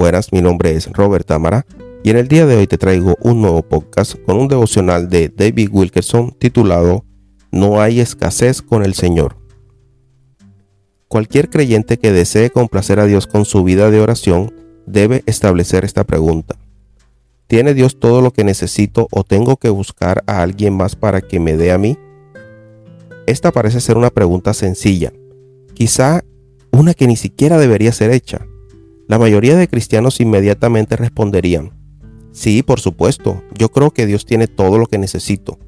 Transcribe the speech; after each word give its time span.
buenas, 0.00 0.32
mi 0.32 0.40
nombre 0.40 0.74
es 0.74 0.90
Robert 0.90 1.26
Tamara 1.26 1.66
y 2.02 2.08
en 2.08 2.16
el 2.16 2.26
día 2.26 2.46
de 2.46 2.56
hoy 2.56 2.66
te 2.66 2.78
traigo 2.78 3.18
un 3.20 3.42
nuevo 3.42 3.60
podcast 3.60 4.14
con 4.24 4.38
un 4.38 4.48
devocional 4.48 5.10
de 5.10 5.28
David 5.28 5.68
Wilkerson 5.70 6.30
titulado 6.38 7.04
No 7.52 7.82
hay 7.82 8.00
escasez 8.00 8.62
con 8.62 8.82
el 8.82 8.94
Señor. 8.94 9.36
Cualquier 11.06 11.50
creyente 11.50 11.98
que 11.98 12.12
desee 12.12 12.48
complacer 12.48 12.98
a 12.98 13.04
Dios 13.04 13.26
con 13.26 13.44
su 13.44 13.62
vida 13.62 13.90
de 13.90 14.00
oración 14.00 14.54
debe 14.86 15.22
establecer 15.26 15.84
esta 15.84 16.04
pregunta. 16.04 16.56
¿Tiene 17.46 17.74
Dios 17.74 18.00
todo 18.00 18.22
lo 18.22 18.32
que 18.32 18.42
necesito 18.42 19.06
o 19.10 19.22
tengo 19.22 19.58
que 19.58 19.68
buscar 19.68 20.24
a 20.26 20.40
alguien 20.40 20.74
más 20.74 20.96
para 20.96 21.20
que 21.20 21.40
me 21.40 21.58
dé 21.58 21.72
a 21.72 21.78
mí? 21.78 21.98
Esta 23.26 23.52
parece 23.52 23.82
ser 23.82 23.98
una 23.98 24.08
pregunta 24.08 24.54
sencilla, 24.54 25.12
quizá 25.74 26.24
una 26.72 26.94
que 26.94 27.06
ni 27.06 27.16
siquiera 27.16 27.58
debería 27.58 27.92
ser 27.92 28.12
hecha. 28.12 28.46
La 29.10 29.18
mayoría 29.18 29.56
de 29.56 29.66
cristianos 29.66 30.20
inmediatamente 30.20 30.94
responderían, 30.94 31.72
sí, 32.30 32.62
por 32.62 32.78
supuesto, 32.78 33.42
yo 33.58 33.68
creo 33.72 33.90
que 33.90 34.06
Dios 34.06 34.24
tiene 34.24 34.46
todo 34.46 34.78
lo 34.78 34.86
que 34.86 34.98
necesito, 34.98 35.58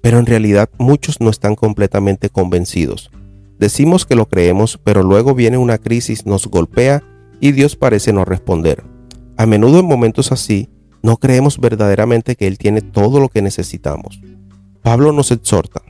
pero 0.00 0.20
en 0.20 0.26
realidad 0.26 0.70
muchos 0.78 1.20
no 1.20 1.28
están 1.28 1.56
completamente 1.56 2.30
convencidos. 2.30 3.10
Decimos 3.58 4.06
que 4.06 4.14
lo 4.14 4.26
creemos, 4.28 4.78
pero 4.84 5.02
luego 5.02 5.34
viene 5.34 5.58
una 5.58 5.78
crisis, 5.78 6.26
nos 6.26 6.46
golpea 6.46 7.02
y 7.40 7.50
Dios 7.50 7.74
parece 7.74 8.12
no 8.12 8.24
responder. 8.24 8.84
A 9.36 9.46
menudo 9.46 9.80
en 9.80 9.86
momentos 9.86 10.30
así, 10.30 10.70
no 11.02 11.16
creemos 11.16 11.58
verdaderamente 11.58 12.36
que 12.36 12.46
Él 12.46 12.56
tiene 12.56 12.82
todo 12.82 13.18
lo 13.18 13.30
que 13.30 13.42
necesitamos. 13.42 14.20
Pablo 14.80 15.10
nos 15.10 15.32
exhorta, 15.32 15.82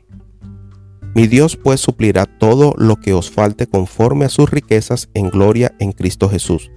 mi 1.15 1.27
Dios 1.27 1.59
pues 1.59 1.79
suplirá 1.79 2.25
todo 2.25 2.73
lo 2.79 2.97
que 2.97 3.12
os 3.12 3.31
falte 3.31 3.67
conforme 3.67 4.25
a 4.25 4.31
sus 4.31 4.50
riquezas 4.50 5.11
en 5.12 5.28
gloria 5.28 5.75
en 5.78 5.92
Cristo 5.92 6.31
Jesús. 6.31 6.70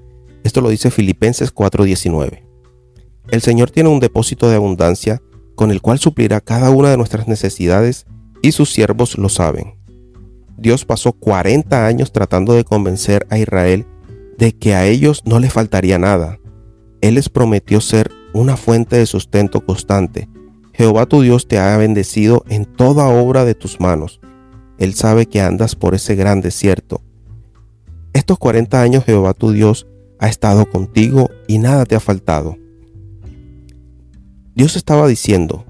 Esto 0.46 0.62
lo 0.62 0.70
dice 0.70 0.92
Filipenses 0.92 1.52
4:19. 1.52 2.44
El 3.30 3.42
Señor 3.42 3.72
tiene 3.72 3.90
un 3.90 4.00
depósito 4.00 4.48
de 4.48 4.56
abundancia 4.56 5.20
con 5.56 5.72
el 5.72 5.82
cual 5.82 5.98
suplirá 5.98 6.40
cada 6.40 6.70
una 6.70 6.92
de 6.92 6.98
nuestras 6.98 7.28
necesidades 7.28 8.06
y 8.44 8.52
sus 8.52 8.72
siervos 8.72 9.18
lo 9.18 9.28
saben. 9.28 9.74
Dios 10.56 10.86
pasó 10.86 11.14
40 11.14 11.88
años 11.88 12.12
tratando 12.12 12.54
de 12.54 12.64
convencer 12.64 13.26
a 13.32 13.40
Israel 13.40 13.88
de 14.38 14.56
que 14.56 14.76
a 14.76 14.86
ellos 14.86 15.24
no 15.26 15.40
les 15.40 15.52
faltaría 15.52 15.98
nada. 15.98 16.38
Él 17.02 17.16
les 17.16 17.28
prometió 17.28 17.82
ser 17.82 18.12
una 18.32 18.56
fuente 18.56 18.98
de 18.98 19.08
sustento 19.08 19.66
constante. 19.66 20.30
Jehová 20.74 21.08
tu 21.08 21.22
Dios 21.22 21.48
te 21.48 21.58
ha 21.58 21.76
bendecido 21.78 22.46
en 22.50 22.66
toda 22.66 23.08
obra 23.08 23.46
de 23.46 23.56
tus 23.56 23.80
manos. 23.80 24.22
Él 24.78 24.94
sabe 24.94 25.26
que 25.26 25.42
andas 25.42 25.76
por 25.76 25.96
ese 25.96 26.14
gran 26.14 26.42
desierto. 26.42 27.02
Estos 28.14 28.38
40 28.38 28.80
años 28.80 29.06
Jehová 29.06 29.34
tu 29.34 29.52
Dios 29.52 29.88
ha 30.20 30.28
estado 30.28 30.70
contigo 30.70 31.30
y 31.48 31.58
nada 31.60 31.86
te 31.86 31.96
ha 31.96 32.00
faltado. 32.00 32.58
Dios 34.56 34.76
estaba 34.76 35.08
diciendo, 35.08 35.66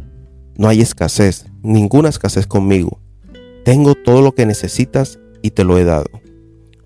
no 0.58 0.68
hay 0.68 0.82
escasez, 0.82 1.46
ninguna 1.64 2.10
escasez 2.10 2.48
conmigo. 2.48 3.00
Tengo 3.64 3.96
todo 3.96 4.22
lo 4.22 4.34
que 4.34 4.46
necesitas 4.46 5.20
y 5.42 5.52
te 5.52 5.64
lo 5.64 5.78
he 5.78 5.84
dado. 5.84 6.10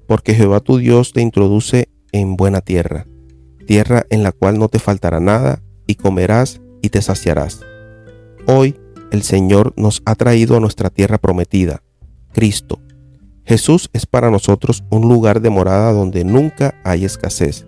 Porque 0.08 0.34
Jehová 0.34 0.60
tu 0.62 0.78
Dios 0.78 1.12
te 1.14 1.22
introduce 1.22 1.90
en 2.12 2.36
buena 2.36 2.62
tierra, 2.62 3.06
tierra 3.68 4.06
en 4.10 4.24
la 4.24 4.32
cual 4.32 4.58
no 4.58 4.70
te 4.70 4.80
faltará 4.80 5.20
nada, 5.20 5.62
y 5.86 5.96
comerás 5.96 6.62
y 6.82 6.90
te 6.90 7.02
saciarás. 7.02 7.62
Hoy 8.46 8.80
el 9.12 9.24
Señor 9.24 9.74
nos 9.76 10.02
ha 10.06 10.16
traído 10.16 10.56
a 10.56 10.60
nuestra 10.60 10.90
tierra 10.90 11.18
prometida, 11.18 11.82
Cristo, 12.32 12.80
Jesús 13.50 13.90
es 13.94 14.06
para 14.06 14.30
nosotros 14.30 14.84
un 14.92 15.10
lugar 15.10 15.42
de 15.42 15.50
morada 15.50 15.92
donde 15.92 16.24
nunca 16.24 16.76
hay 16.84 17.04
escasez. 17.04 17.66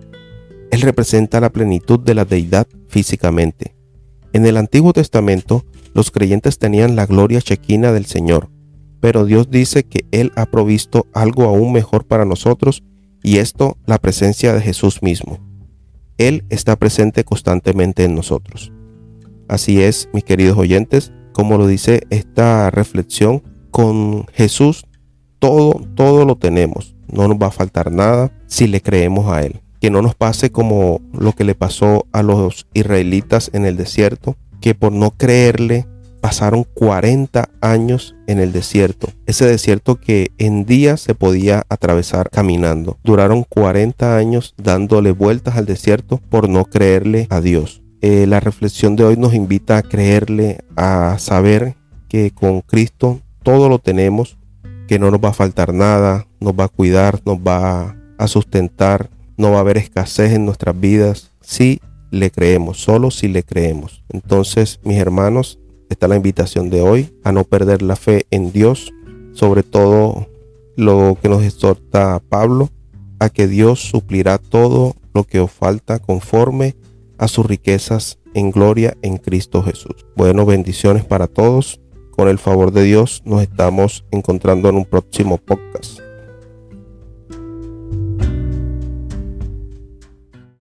Él 0.70 0.80
representa 0.80 1.40
la 1.40 1.50
plenitud 1.50 1.98
de 1.98 2.14
la 2.14 2.24
deidad 2.24 2.68
físicamente. 2.86 3.74
En 4.32 4.46
el 4.46 4.58
Antiguo 4.58 4.92
Testamento, 4.92 5.64
los 5.92 6.12
creyentes 6.12 6.60
tenían 6.60 6.94
la 6.94 7.04
gloria 7.06 7.40
chequina 7.40 7.90
del 7.90 8.06
Señor, 8.06 8.48
pero 9.00 9.24
Dios 9.24 9.50
dice 9.50 9.82
que 9.82 10.06
Él 10.12 10.30
ha 10.36 10.46
provisto 10.46 11.08
algo 11.12 11.46
aún 11.46 11.72
mejor 11.72 12.06
para 12.06 12.24
nosotros 12.24 12.84
y 13.24 13.38
esto 13.38 13.76
la 13.84 13.98
presencia 13.98 14.52
de 14.52 14.60
Jesús 14.60 15.02
mismo. 15.02 15.40
Él 16.16 16.44
está 16.48 16.76
presente 16.76 17.24
constantemente 17.24 18.04
en 18.04 18.14
nosotros. 18.14 18.70
Así 19.48 19.82
es, 19.82 20.08
mis 20.12 20.22
queridos 20.22 20.56
oyentes, 20.56 21.12
como 21.32 21.58
lo 21.58 21.66
dice 21.66 22.02
esta 22.10 22.70
reflexión, 22.70 23.42
con 23.72 24.26
Jesús 24.32 24.84
todo, 25.42 25.84
todo 25.96 26.24
lo 26.24 26.36
tenemos. 26.36 26.94
No 27.10 27.26
nos 27.26 27.36
va 27.36 27.48
a 27.48 27.50
faltar 27.50 27.90
nada 27.90 28.30
si 28.46 28.68
le 28.68 28.80
creemos 28.80 29.26
a 29.26 29.42
Él. 29.42 29.60
Que 29.80 29.90
no 29.90 30.00
nos 30.00 30.14
pase 30.14 30.52
como 30.52 31.00
lo 31.12 31.32
que 31.32 31.42
le 31.42 31.56
pasó 31.56 32.06
a 32.12 32.22
los 32.22 32.68
israelitas 32.74 33.50
en 33.52 33.66
el 33.66 33.76
desierto, 33.76 34.36
que 34.60 34.76
por 34.76 34.92
no 34.92 35.10
creerle 35.10 35.88
pasaron 36.20 36.62
40 36.62 37.48
años 37.60 38.14
en 38.28 38.38
el 38.38 38.52
desierto. 38.52 39.08
Ese 39.26 39.44
desierto 39.44 39.96
que 39.96 40.30
en 40.38 40.64
días 40.64 41.00
se 41.00 41.16
podía 41.16 41.64
atravesar 41.68 42.30
caminando. 42.30 42.98
Duraron 43.02 43.42
40 43.42 44.16
años 44.16 44.54
dándole 44.56 45.10
vueltas 45.10 45.56
al 45.56 45.66
desierto 45.66 46.20
por 46.30 46.48
no 46.48 46.66
creerle 46.66 47.26
a 47.30 47.40
Dios. 47.40 47.82
Eh, 48.00 48.26
la 48.28 48.38
reflexión 48.38 48.94
de 48.94 49.02
hoy 49.02 49.16
nos 49.16 49.34
invita 49.34 49.76
a 49.76 49.82
creerle, 49.82 50.60
a 50.76 51.16
saber 51.18 51.74
que 52.08 52.30
con 52.30 52.60
Cristo 52.60 53.20
todo 53.42 53.68
lo 53.68 53.80
tenemos 53.80 54.38
que 54.92 54.98
no 54.98 55.10
nos 55.10 55.20
va 55.24 55.30
a 55.30 55.32
faltar 55.32 55.72
nada, 55.72 56.26
nos 56.38 56.52
va 56.52 56.64
a 56.64 56.68
cuidar, 56.68 57.22
nos 57.24 57.38
va 57.38 57.96
a 58.18 58.28
sustentar, 58.28 59.08
no 59.38 59.50
va 59.50 59.56
a 59.56 59.60
haber 59.60 59.78
escasez 59.78 60.32
en 60.32 60.44
nuestras 60.44 60.78
vidas 60.78 61.32
si 61.40 61.80
le 62.10 62.30
creemos, 62.30 62.82
solo 62.82 63.10
si 63.10 63.26
le 63.28 63.42
creemos. 63.42 64.04
Entonces, 64.10 64.80
mis 64.84 64.98
hermanos, 64.98 65.58
está 65.88 66.08
la 66.08 66.16
invitación 66.16 66.68
de 66.68 66.82
hoy 66.82 67.10
a 67.24 67.32
no 67.32 67.44
perder 67.44 67.80
la 67.80 67.96
fe 67.96 68.26
en 68.30 68.52
Dios, 68.52 68.92
sobre 69.32 69.62
todo 69.62 70.28
lo 70.76 71.16
que 71.22 71.30
nos 71.30 71.42
exhorta 71.42 72.20
Pablo, 72.28 72.68
a 73.18 73.30
que 73.30 73.46
Dios 73.46 73.80
suplirá 73.80 74.36
todo 74.36 74.94
lo 75.14 75.24
que 75.24 75.40
os 75.40 75.50
falta 75.50 76.00
conforme 76.00 76.76
a 77.16 77.28
sus 77.28 77.46
riquezas 77.46 78.18
en 78.34 78.50
gloria 78.50 78.94
en 79.00 79.16
Cristo 79.16 79.62
Jesús. 79.62 80.04
Bueno, 80.16 80.44
bendiciones 80.44 81.02
para 81.02 81.28
todos. 81.28 81.80
Con 82.22 82.28
el 82.28 82.38
favor 82.38 82.70
de 82.70 82.84
Dios 82.84 83.20
nos 83.24 83.42
estamos 83.42 84.04
encontrando 84.12 84.68
en 84.68 84.76
un 84.76 84.84
próximo 84.84 85.38
podcast. 85.38 85.98